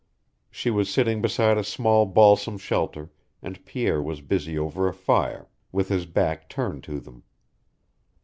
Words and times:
She 0.49 0.71
was 0.71 0.89
sitting 0.91 1.21
beside 1.21 1.59
a 1.59 1.63
small 1.63 2.07
balsam 2.07 2.57
shelter, 2.57 3.11
and 3.43 3.63
Pierre 3.67 4.01
was 4.01 4.21
busy 4.21 4.57
over 4.57 4.87
a 4.87 4.95
fire, 4.95 5.47
with 5.71 5.89
his 5.89 6.07
back 6.07 6.49
turned 6.49 6.83
to 6.85 6.99
them. 6.99 7.21